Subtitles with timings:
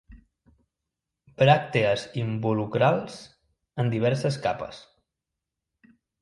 [1.41, 3.19] Bràctees involucrals
[3.85, 4.83] en diverses capes.